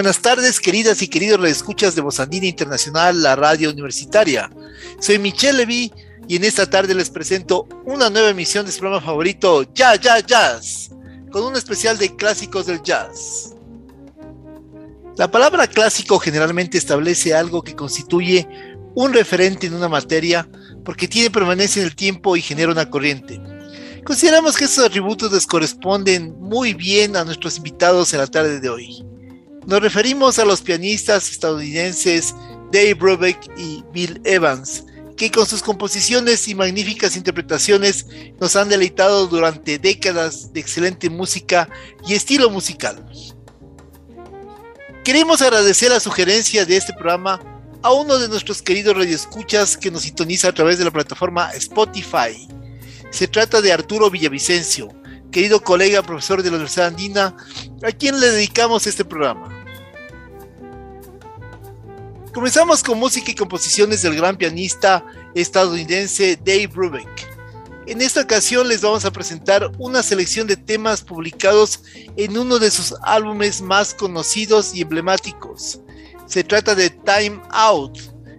Buenas 0.00 0.22
tardes, 0.22 0.60
queridas 0.60 1.02
y 1.02 1.08
queridos 1.08 1.46
escuchas 1.46 1.94
de 1.94 2.00
Bozandina 2.00 2.46
Internacional, 2.46 3.22
la 3.22 3.36
radio 3.36 3.68
universitaria. 3.68 4.50
Soy 4.98 5.18
Michelle 5.18 5.58
Levy 5.58 5.92
y 6.26 6.36
en 6.36 6.44
esta 6.44 6.64
tarde 6.70 6.94
les 6.94 7.10
presento 7.10 7.68
una 7.84 8.08
nueva 8.08 8.30
emisión 8.30 8.64
de 8.64 8.72
su 8.72 8.78
programa 8.78 9.04
favorito, 9.04 9.70
Ya, 9.74 9.96
Ya, 9.96 10.18
Jazz, 10.20 10.88
con 11.30 11.44
un 11.44 11.54
especial 11.54 11.98
de 11.98 12.16
clásicos 12.16 12.64
del 12.64 12.82
jazz. 12.82 13.54
La 15.18 15.30
palabra 15.30 15.66
clásico 15.66 16.18
generalmente 16.18 16.78
establece 16.78 17.34
algo 17.34 17.62
que 17.62 17.76
constituye 17.76 18.48
un 18.94 19.12
referente 19.12 19.66
en 19.66 19.74
una 19.74 19.90
materia 19.90 20.48
porque 20.82 21.08
tiene 21.08 21.28
permanencia 21.28 21.82
en 21.82 21.88
el 21.88 21.94
tiempo 21.94 22.38
y 22.38 22.40
genera 22.40 22.72
una 22.72 22.88
corriente. 22.88 23.38
Consideramos 24.06 24.56
que 24.56 24.64
estos 24.64 24.82
atributos 24.82 25.30
les 25.30 25.46
corresponden 25.46 26.40
muy 26.40 26.72
bien 26.72 27.16
a 27.16 27.24
nuestros 27.26 27.58
invitados 27.58 28.14
en 28.14 28.20
la 28.20 28.28
tarde 28.28 28.60
de 28.60 28.70
hoy. 28.70 29.10
Nos 29.66 29.80
referimos 29.80 30.38
a 30.38 30.44
los 30.44 30.62
pianistas 30.62 31.30
estadounidenses 31.30 32.34
Dave 32.72 32.94
Brubeck 32.94 33.38
y 33.56 33.84
Bill 33.92 34.20
Evans, 34.24 34.84
que 35.16 35.30
con 35.30 35.46
sus 35.46 35.62
composiciones 35.62 36.48
y 36.48 36.54
magníficas 36.54 37.16
interpretaciones 37.16 38.06
nos 38.40 38.56
han 38.56 38.68
deleitado 38.68 39.26
durante 39.26 39.78
décadas 39.78 40.52
de 40.52 40.60
excelente 40.60 41.10
música 41.10 41.68
y 42.06 42.14
estilo 42.14 42.48
musical. 42.48 43.04
Queremos 45.04 45.42
agradecer 45.42 45.90
la 45.90 46.00
sugerencia 46.00 46.64
de 46.64 46.76
este 46.76 46.92
programa 46.94 47.40
a 47.82 47.92
uno 47.92 48.18
de 48.18 48.28
nuestros 48.28 48.62
queridos 48.62 48.96
radioescuchas 48.96 49.76
que 49.76 49.90
nos 49.90 50.02
sintoniza 50.02 50.48
a 50.48 50.52
través 50.52 50.78
de 50.78 50.84
la 50.84 50.90
plataforma 50.90 51.50
Spotify. 51.52 52.48
Se 53.10 53.26
trata 53.26 53.60
de 53.60 53.72
Arturo 53.72 54.10
Villavicencio, 54.10 54.88
querido 55.30 55.62
colega 55.62 56.02
profesor 56.02 56.42
de 56.42 56.50
la 56.50 56.56
Universidad 56.56 56.88
Andina, 56.88 57.36
a 57.82 57.92
quien 57.92 58.20
le 58.20 58.30
dedicamos 58.30 58.86
este 58.86 59.04
programa. 59.04 59.48
Comenzamos 62.32 62.82
con 62.82 62.98
música 62.98 63.30
y 63.30 63.34
composiciones 63.34 64.02
del 64.02 64.14
gran 64.14 64.36
pianista 64.36 65.04
estadounidense 65.34 66.36
Dave 66.36 66.68
Brubeck. 66.68 67.28
En 67.86 68.00
esta 68.00 68.20
ocasión 68.20 68.68
les 68.68 68.82
vamos 68.82 69.04
a 69.04 69.10
presentar 69.10 69.72
una 69.78 70.02
selección 70.02 70.46
de 70.46 70.56
temas 70.56 71.02
publicados 71.02 71.82
en 72.16 72.38
uno 72.38 72.60
de 72.60 72.70
sus 72.70 72.94
álbumes 73.02 73.60
más 73.60 73.94
conocidos 73.94 74.74
y 74.74 74.82
emblemáticos. 74.82 75.80
Se 76.26 76.44
trata 76.44 76.76
de 76.76 76.90
Time 76.90 77.40
Out, 77.50 77.98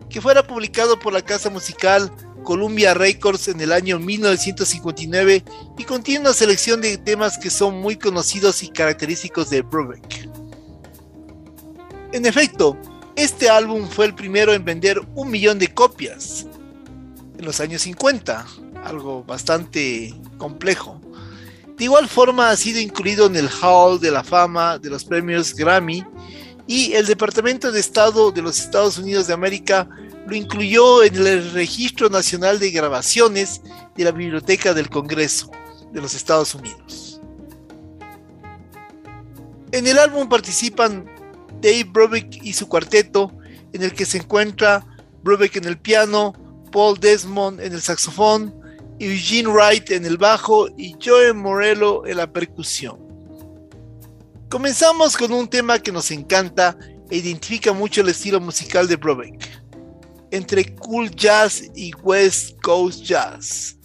que 0.09 0.22
fuera 0.22 0.47
publicado 0.47 0.97
por 0.97 1.12
la 1.12 1.22
casa 1.22 1.50
musical 1.50 2.09
Columbia 2.44 2.94
Records 2.94 3.47
en 3.47 3.61
el 3.61 3.72
año 3.72 4.00
1959 4.00 5.44
y 5.78 5.84
contiene 5.84 6.22
una 6.22 6.34
selección 6.34 6.81
de 6.81 6.97
temas 6.97 7.38
que 7.38 7.50
son 7.50 7.81
muy 7.81 7.95
conocidos 7.97 8.64
y 8.64 8.70
característicos 8.70 9.50
de 9.50 9.61
Brubeck. 9.61 10.30
En 12.14 12.25
efecto, 12.25 12.78
este 13.16 13.50
álbum 13.50 13.88
fue 13.88 14.06
el 14.06 14.16
primero 14.16 14.53
en 14.53 14.66
vender 14.66 15.01
un 15.16 15.31
millón 15.31 15.59
de 15.59 15.74
copias 15.74 16.46
en 17.38 17.46
los 17.46 17.59
años 17.59 17.81
50, 17.84 18.46
algo 18.84 19.24
bastante 19.24 20.13
complejo. 20.38 21.00
De 21.78 21.85
igual 21.85 22.07
forma 22.07 22.50
ha 22.50 22.57
sido 22.57 22.80
incluido 22.80 23.25
en 23.25 23.35
el 23.35 23.50
Hall 23.62 24.00
de 24.00 24.12
la 24.12 24.24
Fama 24.24 24.78
de 24.78 24.90
los 24.90 25.03
premios 25.03 25.56
Grammy 25.56 26.06
y 26.72 26.94
el 26.94 27.06
Departamento 27.06 27.70
de 27.70 27.82
Estado 27.82 28.32
de 28.32 28.42
los 28.42 28.58
Estados 28.58 28.98
Unidos 28.98 29.28
de 29.28 29.34
América 29.34 29.90
lo 30.26 30.34
incluyó 30.34 31.04
en 31.04 31.16
el 31.16 31.52
Registro 31.52 32.08
Nacional 32.08 32.59
de 32.59 32.72
Grabaciones 32.72 33.59
de 33.98 34.06
la 34.06 34.12
Biblioteca 34.12 34.74
del 34.74 34.90
Congreso 34.90 35.52
de 35.92 36.00
los 36.00 36.14
Estados 36.14 36.56
Unidos. 36.56 37.20
En 39.74 39.86
el 39.86 40.00
álbum 40.00 40.30
participan 40.30 41.12
Dave 41.62 41.84
Brubeck 41.84 42.42
y 42.42 42.54
su 42.54 42.70
cuarteto, 42.70 43.34
en 43.74 43.84
el 43.84 43.92
que 43.92 44.06
se 44.06 44.20
encuentra 44.20 44.88
Brubeck 45.24 45.58
en 45.58 45.66
el 45.66 45.78
piano, 45.78 46.31
Paul 46.72 46.98
Desmond 46.98 47.60
en 47.60 47.74
el 47.74 47.81
saxofón, 47.81 48.56
Eugene 48.98 49.50
Wright 49.50 49.92
en 49.92 50.06
el 50.06 50.18
bajo 50.18 50.70
y 50.78 50.96
Joe 51.04 51.34
Morello 51.34 52.06
en 52.06 52.16
la 52.16 52.31
percusión. 52.31 53.11
Comenzamos 54.51 55.16
con 55.16 55.31
un 55.31 55.47
tema 55.47 55.79
que 55.79 55.94
nos 55.94 56.12
encanta 56.12 56.78
e 57.09 57.16
identifica 57.16 57.72
mucho 57.72 58.01
el 58.01 58.09
estilo 58.09 58.41
musical 58.41 58.85
de 58.85 58.97
Brubeck 58.97 59.50
entre 60.29 60.75
cool 60.75 61.09
jazz 61.12 61.72
y 61.73 61.94
west 62.03 62.62
coast 62.62 63.01
jazz. 63.01 63.78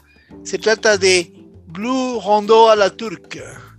Se 0.43 0.59
trata 0.59 0.99
de 0.99 1.33
Blue 1.67 2.21
Rondo 2.21 2.69
a 2.69 2.75
la 2.75 2.91
Turca, 2.91 3.79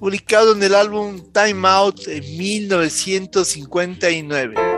publicado 0.00 0.56
en 0.56 0.62
el 0.64 0.74
álbum 0.74 1.20
Time 1.32 1.68
Out 1.68 2.08
en 2.08 2.36
1959. 2.36 4.73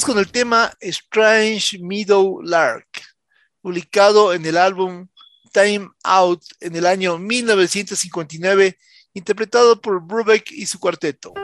Con 0.00 0.18
el 0.18 0.32
tema 0.32 0.72
Strange 0.80 1.78
Meadow 1.78 2.40
Lark, 2.40 2.88
publicado 3.60 4.32
en 4.32 4.46
el 4.46 4.56
álbum 4.56 5.06
Time 5.52 5.90
Out 6.02 6.42
en 6.60 6.74
el 6.74 6.86
año 6.86 7.18
1959, 7.18 8.78
interpretado 9.12 9.78
por 9.82 10.02
Brubeck 10.02 10.50
y 10.50 10.64
su 10.64 10.80
cuarteto. 10.80 11.34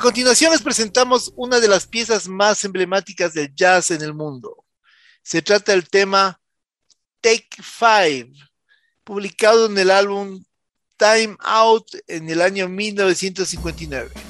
A 0.00 0.02
continuación 0.02 0.50
les 0.52 0.62
presentamos 0.62 1.30
una 1.36 1.60
de 1.60 1.68
las 1.68 1.86
piezas 1.86 2.26
más 2.26 2.64
emblemáticas 2.64 3.34
del 3.34 3.54
jazz 3.54 3.90
en 3.90 4.00
el 4.00 4.14
mundo. 4.14 4.64
Se 5.22 5.42
trata 5.42 5.72
del 5.72 5.90
tema 5.90 6.40
Take 7.20 7.62
Five, 7.62 8.32
publicado 9.04 9.66
en 9.66 9.76
el 9.76 9.90
álbum 9.90 10.42
Time 10.96 11.36
Out 11.40 11.96
en 12.06 12.30
el 12.30 12.40
año 12.40 12.66
1959. 12.66 14.29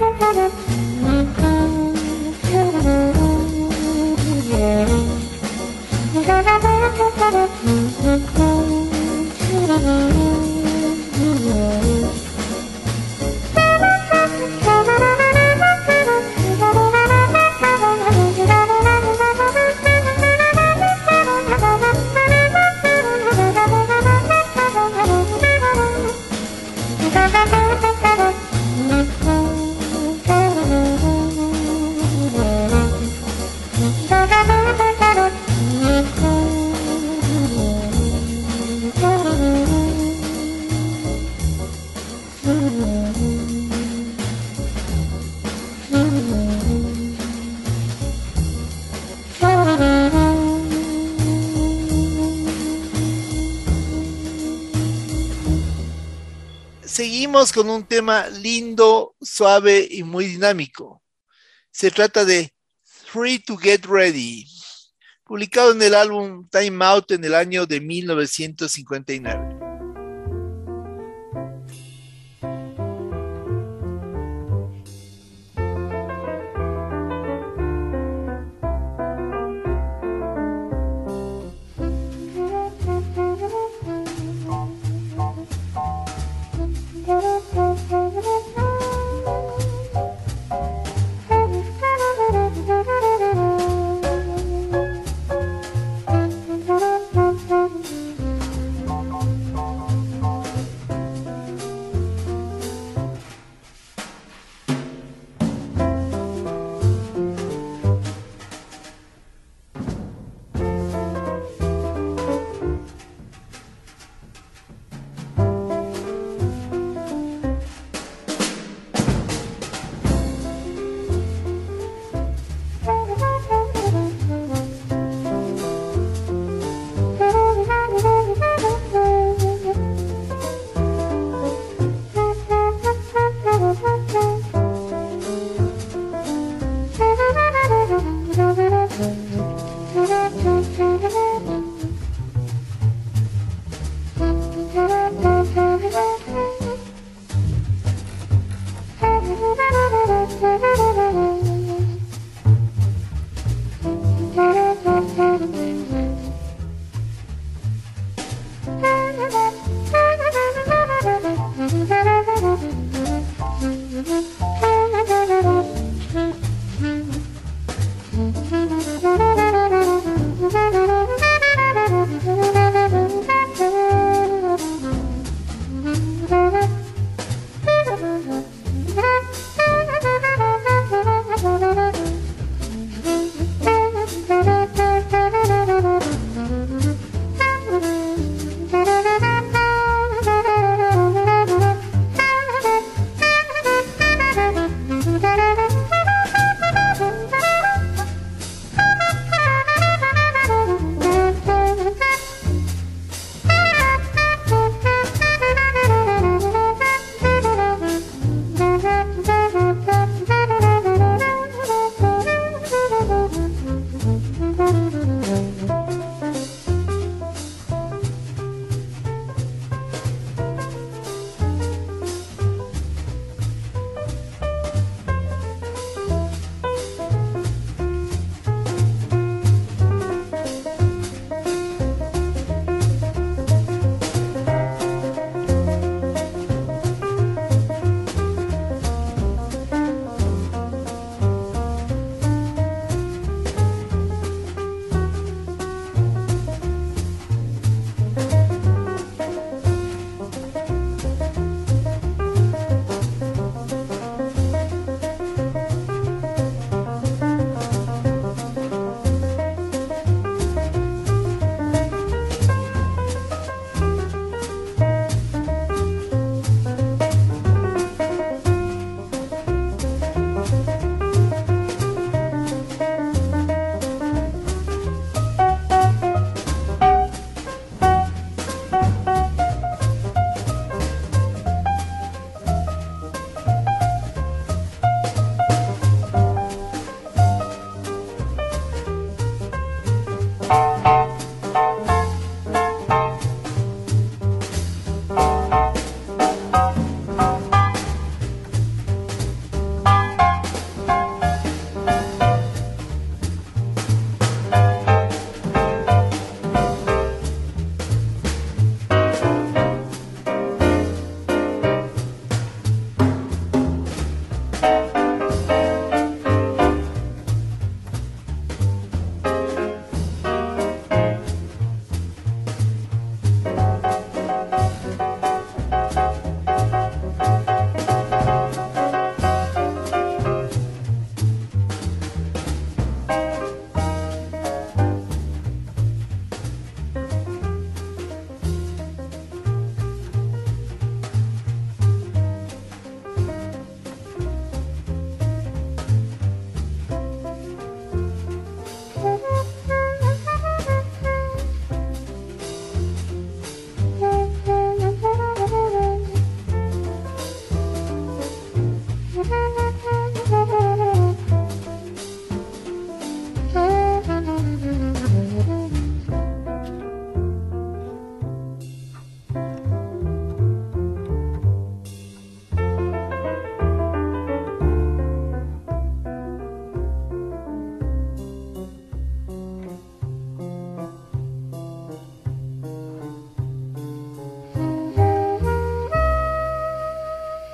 Música 0.00 0.79
con 57.48 57.70
un 57.70 57.86
tema 57.86 58.28
lindo, 58.28 59.16
suave 59.18 59.88
y 59.90 60.02
muy 60.02 60.26
dinámico. 60.26 61.02
Se 61.70 61.90
trata 61.90 62.26
de 62.26 62.52
Free 62.84 63.38
to 63.38 63.56
Get 63.56 63.86
Ready, 63.86 64.46
publicado 65.24 65.72
en 65.72 65.80
el 65.80 65.94
álbum 65.94 66.46
Time 66.50 66.84
Out 66.84 67.12
en 67.12 67.24
el 67.24 67.34
año 67.34 67.64
de 67.64 67.80
1959. 67.80 69.59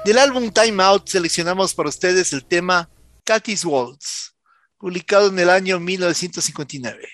Del 0.07 0.19
álbum 0.19 0.53
Time 0.53 0.85
Out 0.85 1.09
seleccionamos 1.09 1.75
para 1.75 1.89
ustedes 1.89 2.33
el 2.33 2.45
tema 2.45 2.89
Cathy's 3.25 3.65
Waltz, 3.65 4.37
publicado 4.79 5.31
en 5.31 5.39
el 5.41 5.51
año 5.51 5.81
1959. 5.81 7.06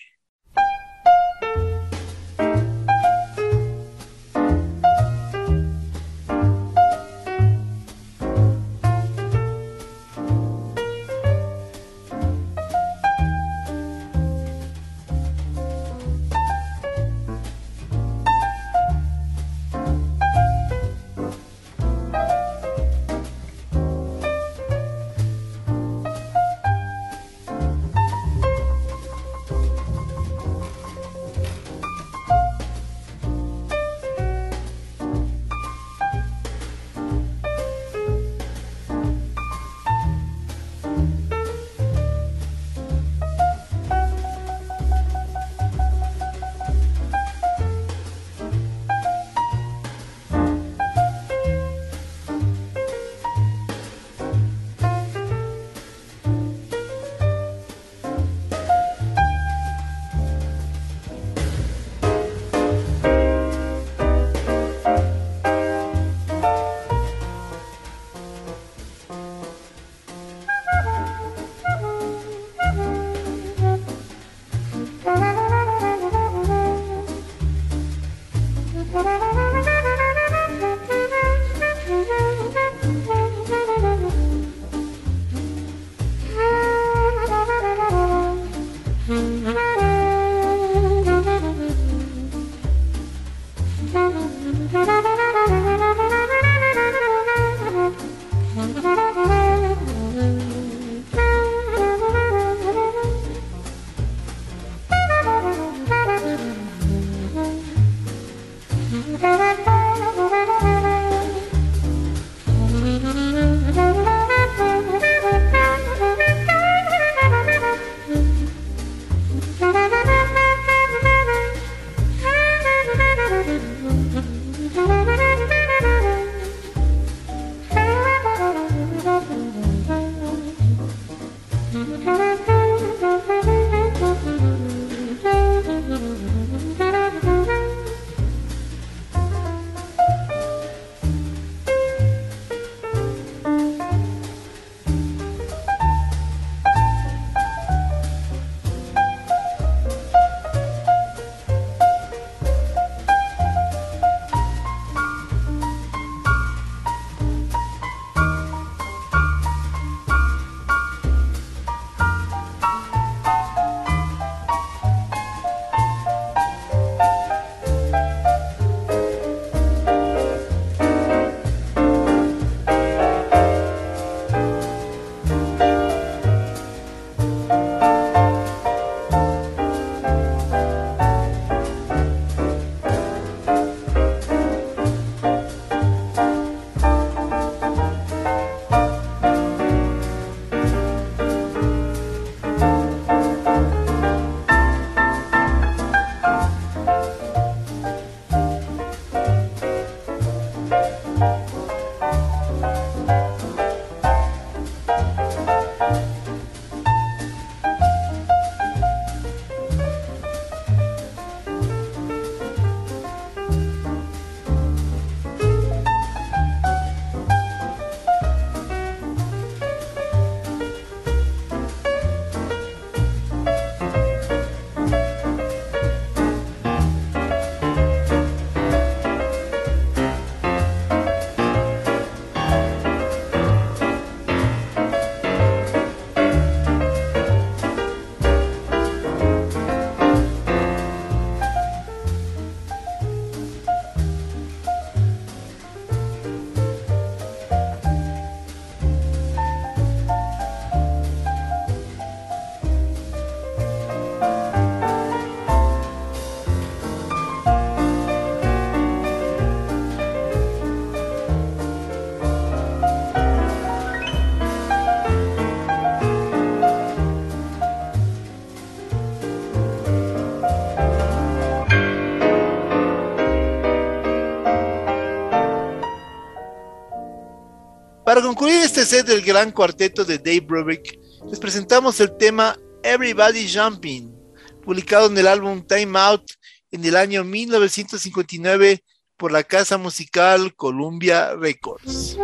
Para 278.13 278.27
concluir 278.27 278.57
este 278.57 278.85
set 278.85 279.07
del 279.07 279.23
gran 279.23 279.53
cuarteto 279.53 280.05
de 280.05 280.19
Dave 280.19 280.41
Brubeck, 280.41 280.99
les 281.31 281.39
presentamos 281.41 281.99
el 281.99 282.15
tema 282.19 282.59
Everybody 282.83 283.51
Jumping, 283.51 284.15
publicado 284.63 285.07
en 285.07 285.17
el 285.17 285.27
álbum 285.27 285.67
Time 285.67 285.99
Out 285.99 286.33
en 286.73 286.85
el 286.85 286.95
año 286.95 287.25
1959 287.25 288.85
por 289.17 289.33
la 289.33 289.43
casa 289.43 289.79
musical 289.79 290.55
Columbia 290.57 291.35
Records. 291.37 292.19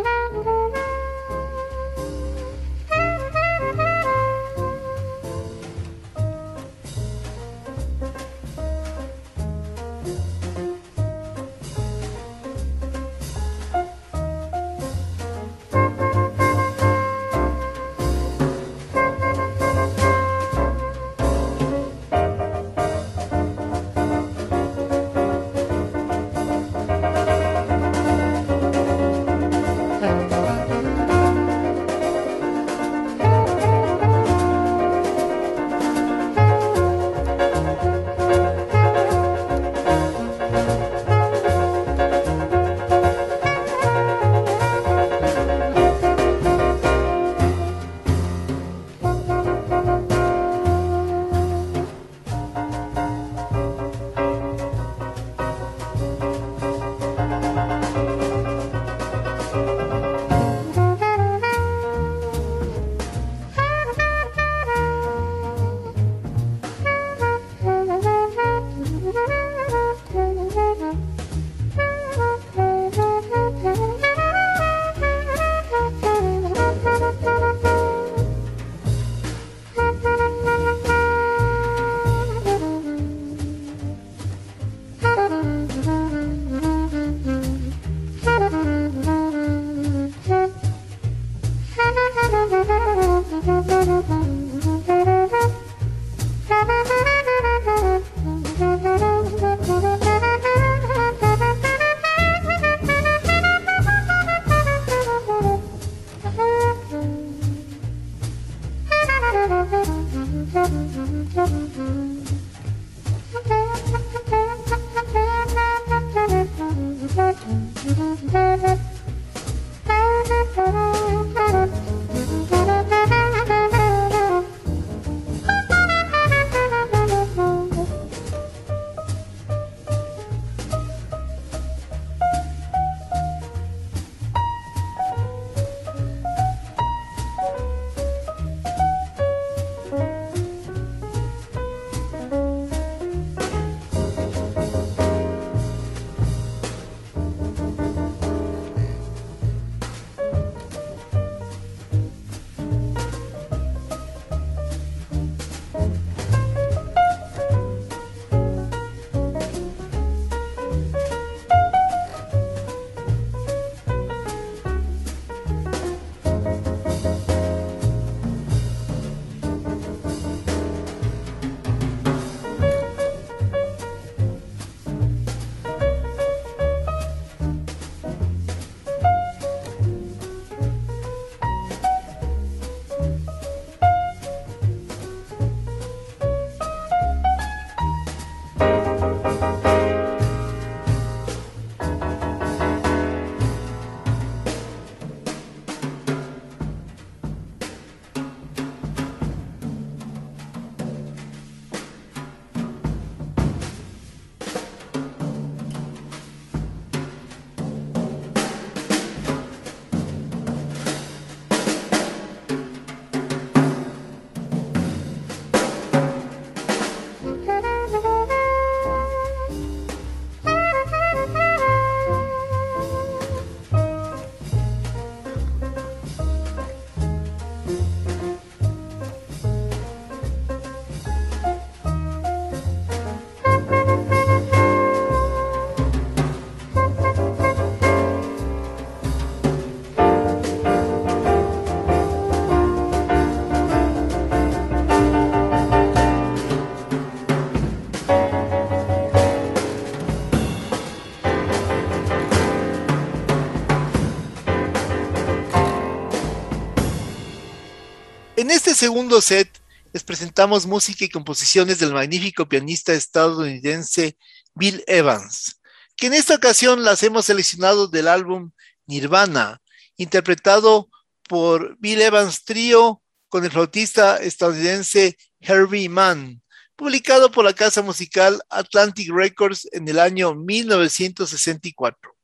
Segundo 258.78 259.20
set 259.20 259.50
les 259.92 260.04
presentamos 260.04 260.64
música 260.64 261.04
y 261.04 261.08
composiciones 261.08 261.80
del 261.80 261.92
magnífico 261.92 262.48
pianista 262.48 262.92
estadounidense 262.92 264.16
Bill 264.54 264.84
Evans, 264.86 265.60
que 265.96 266.06
en 266.06 266.14
esta 266.14 266.36
ocasión 266.36 266.84
las 266.84 267.02
hemos 267.02 267.24
seleccionado 267.24 267.88
del 267.88 268.06
álbum 268.06 268.52
Nirvana, 268.86 269.60
interpretado 269.96 270.88
por 271.28 271.76
Bill 271.80 272.02
Evans 272.02 272.44
Trio 272.44 273.02
con 273.28 273.44
el 273.44 273.50
flautista 273.50 274.18
estadounidense 274.18 275.18
Herbie 275.40 275.88
Mann, 275.88 276.40
publicado 276.76 277.32
por 277.32 277.44
la 277.44 277.54
casa 277.54 277.82
musical 277.82 278.40
Atlantic 278.48 279.10
Records 279.10 279.66
en 279.72 279.88
el 279.88 279.98
año 279.98 280.36
1964. 280.36 282.17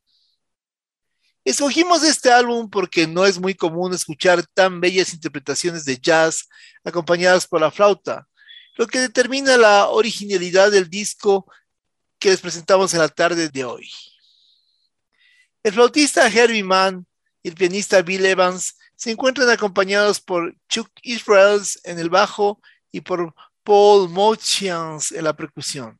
Escogimos 1.44 2.02
este 2.02 2.32
álbum 2.32 2.70
porque 2.70 3.06
no 3.06 3.26
es 3.26 3.38
muy 3.38 3.54
común 3.54 3.92
escuchar 3.92 4.46
tan 4.54 4.80
bellas 4.80 5.12
interpretaciones 5.12 5.84
de 5.84 5.98
jazz 5.98 6.48
acompañadas 6.82 7.46
por 7.46 7.60
la 7.60 7.70
flauta, 7.70 8.26
lo 8.76 8.86
que 8.86 8.98
determina 8.98 9.58
la 9.58 9.88
originalidad 9.88 10.70
del 10.70 10.88
disco 10.88 11.46
que 12.18 12.30
les 12.30 12.40
presentamos 12.40 12.94
en 12.94 13.00
la 13.00 13.08
tarde 13.08 13.50
de 13.50 13.64
hoy. 13.64 13.90
El 15.62 15.72
flautista 15.72 16.26
Herbie 16.28 16.64
Mann 16.64 17.06
y 17.42 17.48
el 17.48 17.54
pianista 17.54 18.00
Bill 18.00 18.24
Evans 18.24 18.78
se 18.96 19.10
encuentran 19.10 19.50
acompañados 19.50 20.20
por 20.20 20.56
Chuck 20.70 20.90
Israels 21.02 21.78
en 21.84 21.98
el 21.98 22.08
bajo 22.08 22.60
y 22.90 23.02
por 23.02 23.34
Paul 23.62 24.08
Motians 24.08 25.12
en 25.12 25.24
la 25.24 25.36
percusión. 25.36 25.98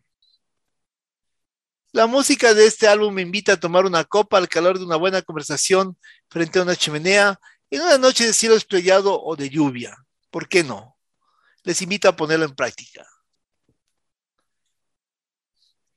La 1.95 2.09
música 2.09 2.55
de 2.55 2.67
este 2.67 2.89
álbum 2.89 3.15
me 3.15 3.23
invita 3.23 3.53
a 3.53 3.61
tomar 3.61 3.87
una 3.87 4.03
copa 4.03 4.37
al 4.37 4.49
calor 4.49 4.81
de 4.81 4.85
una 4.85 4.97
buena 4.97 5.23
conversación 5.23 5.97
frente 6.29 6.59
a 6.59 6.63
una 6.63 6.75
chimenea 6.75 7.39
en 7.71 7.83
una 7.83 7.99
noche 7.99 8.27
de 8.27 8.33
cielo 8.33 8.57
estrellado 8.57 9.23
o 9.23 9.37
de 9.37 9.49
lluvia. 9.49 9.97
¿Por 10.29 10.49
qué 10.49 10.65
no? 10.65 10.99
Les 11.63 11.81
invito 11.83 12.09
a 12.09 12.17
ponerlo 12.17 12.47
en 12.47 12.57
práctica. 12.57 13.07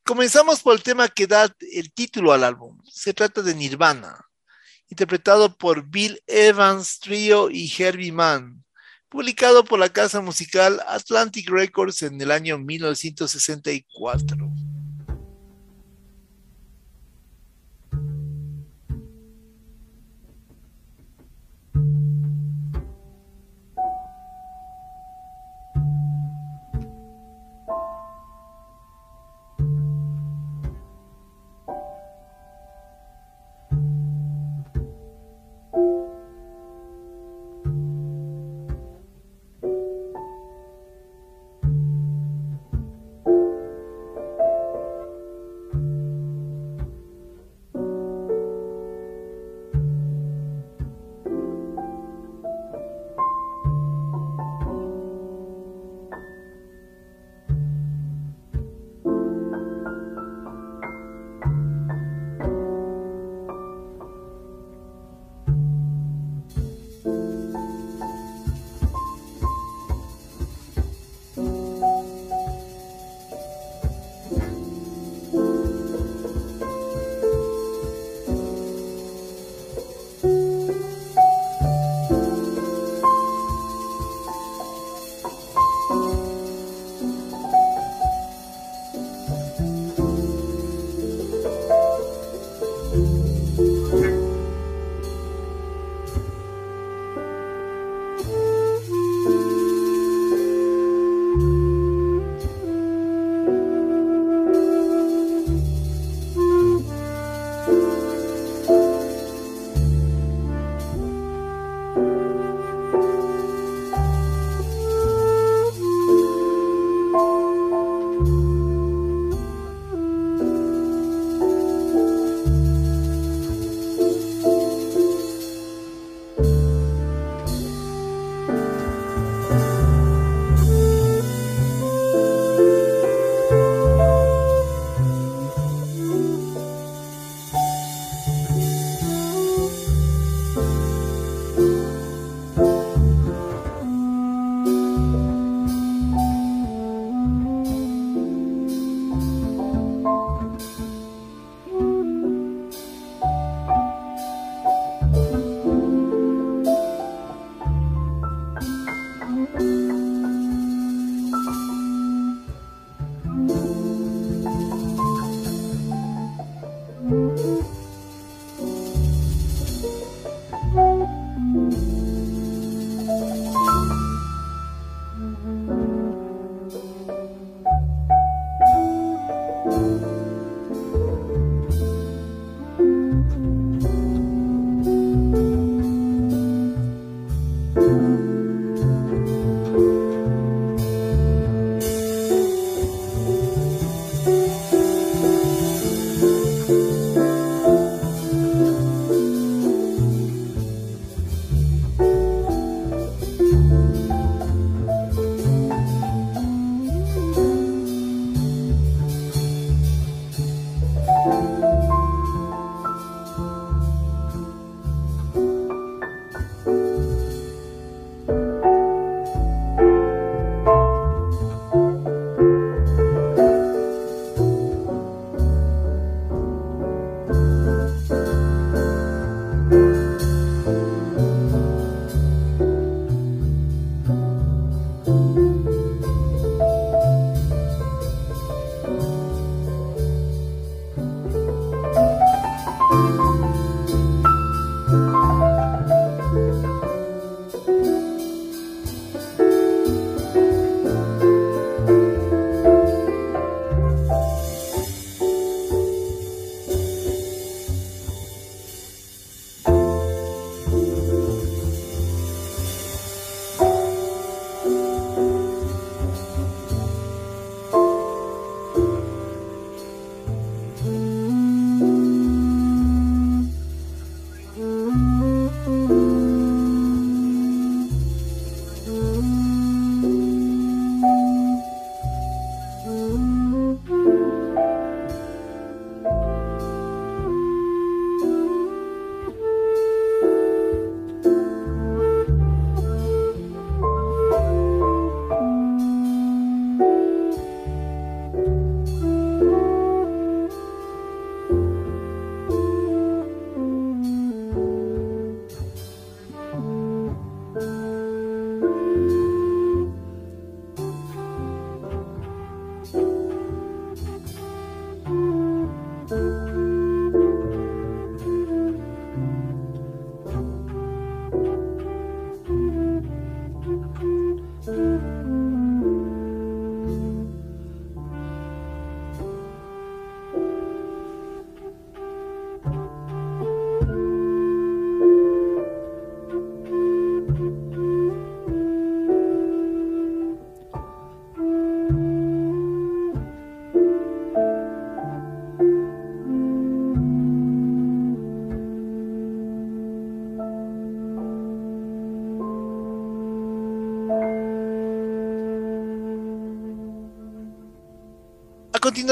Comenzamos 0.05 0.61
por 0.61 0.75
el 0.75 0.83
tema 0.83 1.07
que 1.07 1.25
da 1.25 1.51
el 1.73 1.91
título 1.91 2.31
al 2.31 2.43
álbum. 2.43 2.79
Se 2.85 3.15
trata 3.15 3.41
de 3.41 3.55
Nirvana, 3.55 4.23
interpretado 4.89 5.57
por 5.57 5.81
Bill 5.81 6.21
Evans 6.27 6.99
Trio 6.99 7.49
y 7.49 7.73
Herbie 7.75 8.11
Mann, 8.11 8.63
publicado 9.09 9.65
por 9.65 9.79
la 9.79 9.89
casa 9.89 10.21
musical 10.21 10.79
Atlantic 10.85 11.49
Records 11.49 12.03
en 12.03 12.21
el 12.21 12.29
año 12.29 12.59
1964. 12.59 14.66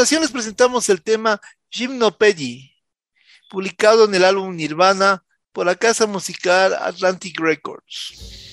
Continuación 0.05 0.21
les 0.21 0.31
presentamos 0.31 0.87
el 0.89 1.01
tema 1.01 1.41
Gymnopedie, 1.71 2.75
publicado 3.49 4.05
en 4.05 4.13
el 4.13 4.23
álbum 4.23 4.55
Nirvana 4.55 5.25
por 5.51 5.65
la 5.65 5.73
casa 5.73 6.05
musical 6.05 6.75
Atlantic 6.75 7.39
Records. 7.39 8.44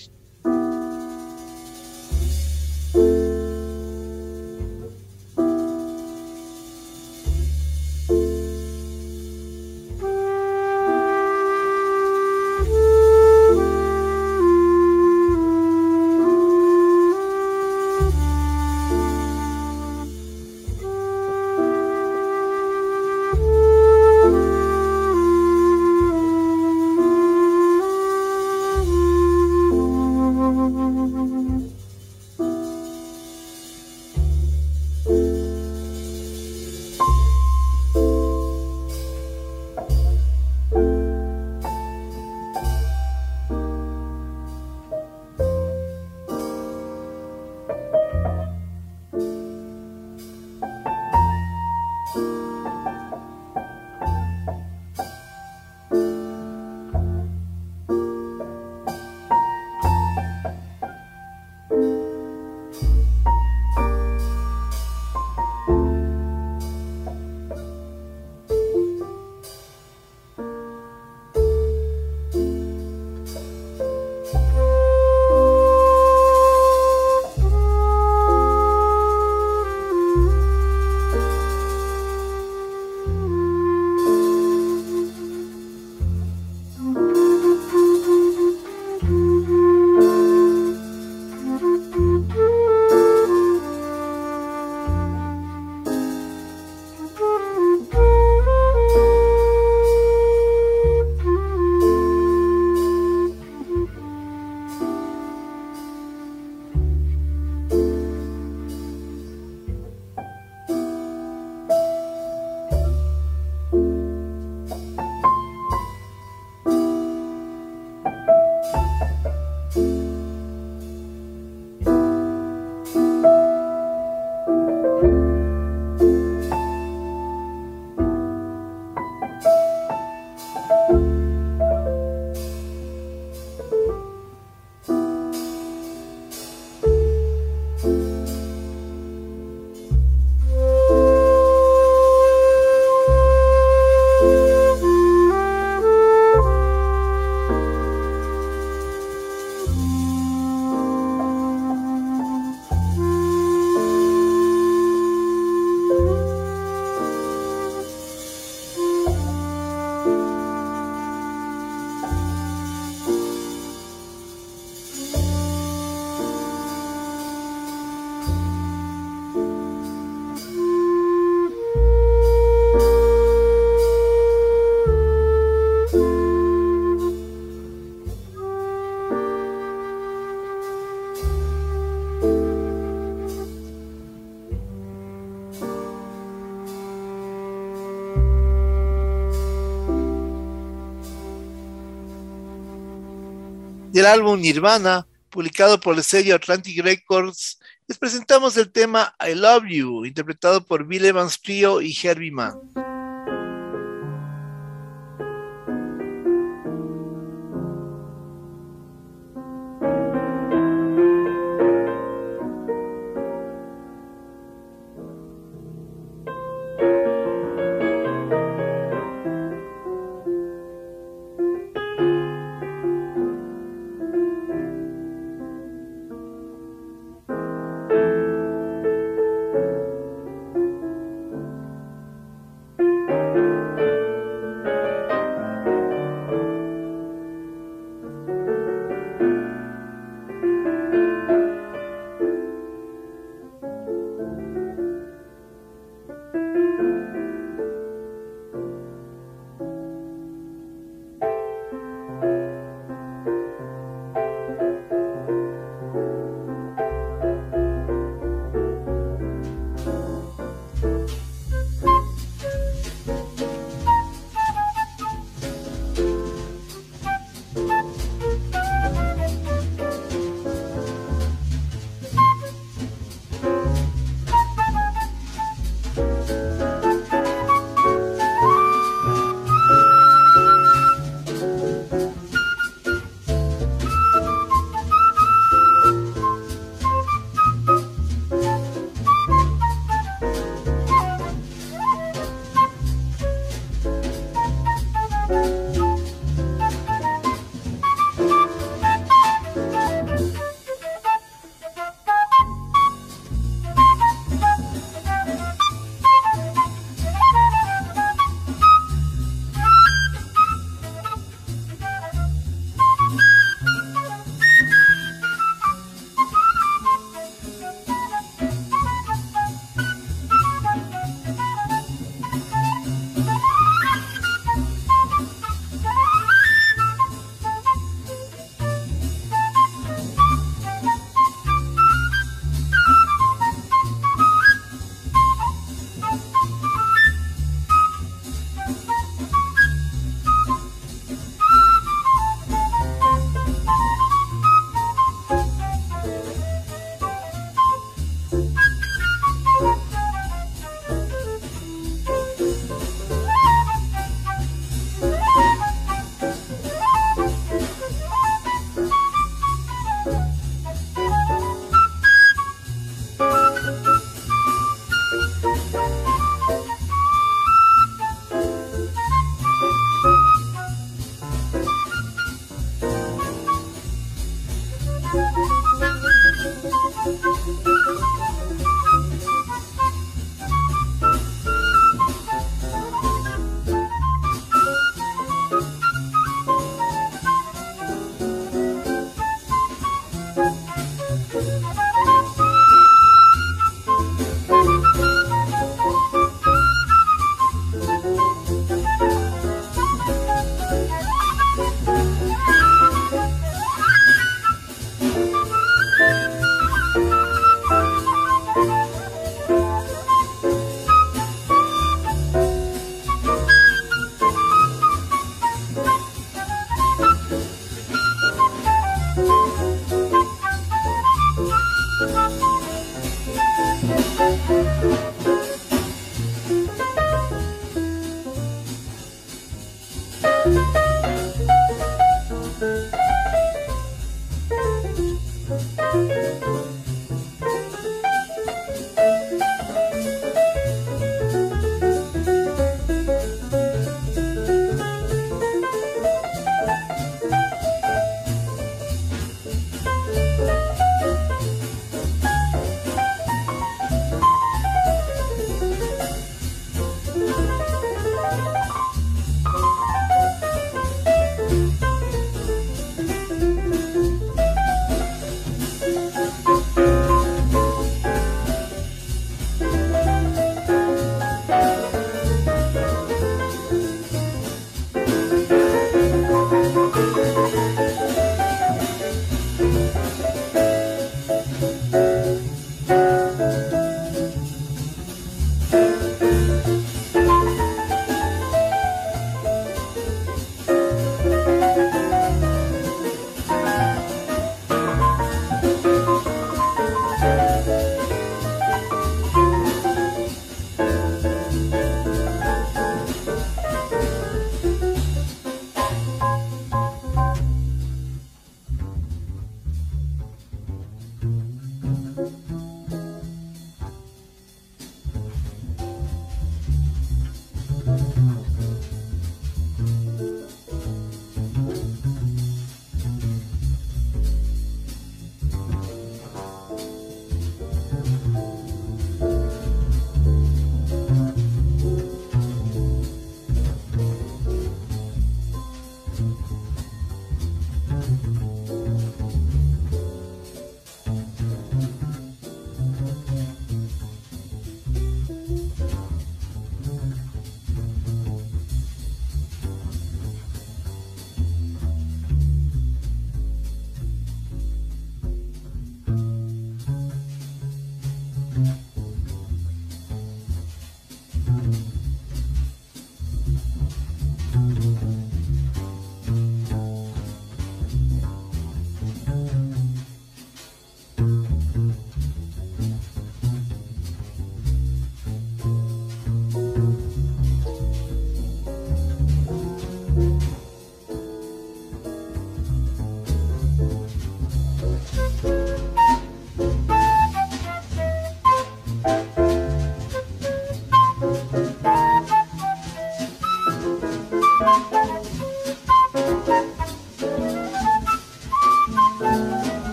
Del 193.92 194.06
álbum 194.06 194.40
Nirvana, 194.40 195.06
publicado 195.28 195.78
por 195.78 195.96
el 195.96 196.02
sello 196.02 196.34
Atlantic 196.34 196.82
Records, 196.82 197.60
les 197.86 197.98
presentamos 197.98 198.56
el 198.56 198.72
tema 198.72 199.14
I 199.20 199.34
Love 199.34 199.64
You, 199.68 200.04
interpretado 200.06 200.64
por 200.64 200.86
Bill 200.86 201.04
Evans 201.04 201.40
Trio 201.40 201.82
y 201.82 201.94
Herbie 202.02 202.30
Mann. 202.30 202.54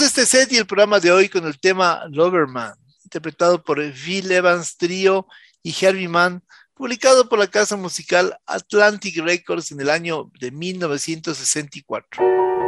Este 0.00 0.26
set 0.26 0.52
y 0.52 0.56
el 0.56 0.66
programa 0.66 1.00
de 1.00 1.10
hoy 1.10 1.28
con 1.28 1.46
el 1.46 1.58
tema 1.58 2.04
Loverman, 2.10 2.74
interpretado 3.04 3.62
por 3.62 3.80
Phil 3.92 4.30
Evans 4.30 4.76
Trio 4.76 5.26
y 5.62 5.74
Herbie 5.78 6.08
Mann, 6.08 6.42
publicado 6.74 7.28
por 7.28 7.38
la 7.38 7.46
casa 7.46 7.76
musical 7.76 8.38
Atlantic 8.46 9.18
Records 9.18 9.72
en 9.72 9.80
el 9.80 9.90
año 9.90 10.30
de 10.38 10.50
1964. 10.50 12.67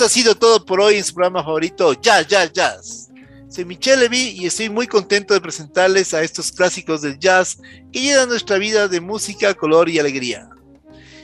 Ha 0.00 0.08
sido 0.08 0.34
todo 0.34 0.64
por 0.64 0.80
hoy 0.80 0.94
en 0.94 1.04
su 1.04 1.12
programa 1.12 1.44
favorito, 1.44 1.92
Jazz, 1.92 2.26
Jazz, 2.26 2.52
Jazz. 2.54 3.08
Soy 3.50 3.66
Michelle 3.66 4.00
Levy 4.00 4.30
y 4.30 4.46
estoy 4.46 4.70
muy 4.70 4.86
contento 4.86 5.34
de 5.34 5.42
presentarles 5.42 6.14
a 6.14 6.22
estos 6.22 6.52
clásicos 6.52 7.02
del 7.02 7.18
jazz 7.18 7.58
que 7.92 8.00
llenan 8.00 8.30
nuestra 8.30 8.56
vida 8.56 8.88
de 8.88 8.98
música, 8.98 9.52
color 9.52 9.90
y 9.90 9.98
alegría. 9.98 10.48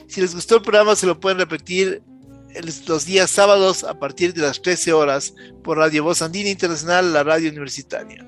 Si 0.07 0.21
les 0.21 0.35
gustó 0.35 0.57
el 0.57 0.61
programa, 0.61 0.95
se 0.95 1.07
lo 1.07 1.19
pueden 1.19 1.39
repetir 1.39 2.03
los 2.85 3.05
días 3.05 3.31
sábados 3.31 3.83
a 3.83 3.97
partir 3.97 4.35
de 4.35 4.41
las 4.41 4.61
13 4.61 4.93
horas 4.93 5.33
por 5.63 5.77
Radio 5.79 6.03
Voz 6.03 6.21
Andina 6.21 6.49
Internacional, 6.49 7.11
la 7.13 7.23
radio 7.23 7.49
universitaria. 7.49 8.26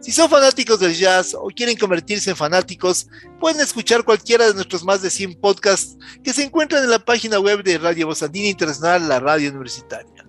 Si 0.00 0.12
son 0.12 0.30
fanáticos 0.30 0.78
del 0.78 0.94
jazz 0.94 1.34
o 1.34 1.48
quieren 1.48 1.76
convertirse 1.76 2.30
en 2.30 2.36
fanáticos, 2.36 3.08
pueden 3.40 3.60
escuchar 3.60 4.04
cualquiera 4.04 4.46
de 4.46 4.54
nuestros 4.54 4.84
más 4.84 5.02
de 5.02 5.10
100 5.10 5.40
podcasts 5.40 5.96
que 6.22 6.32
se 6.32 6.44
encuentran 6.44 6.84
en 6.84 6.90
la 6.90 7.00
página 7.00 7.40
web 7.40 7.64
de 7.64 7.78
Radio 7.78 8.06
Voz 8.06 8.22
Andina 8.22 8.48
Internacional, 8.48 9.08
la 9.08 9.18
radio 9.18 9.50
universitaria. 9.50 10.24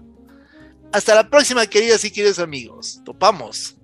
Hasta 0.91 1.13
la 1.13 1.29
próxima, 1.29 1.67
queridas 1.67 2.03
y 2.03 2.11
queridos 2.11 2.39
amigos. 2.39 2.99
Topamos. 3.05 3.75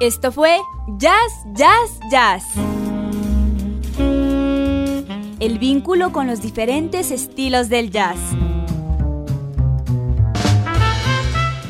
Esto 0.00 0.30
fue 0.30 0.60
Jazz, 0.96 1.32
Jazz, 1.54 1.98
Jazz. 2.08 2.44
El 5.40 5.58
vínculo 5.58 6.12
con 6.12 6.28
los 6.28 6.40
diferentes 6.40 7.10
estilos 7.10 7.68
del 7.68 7.90
jazz. 7.90 8.18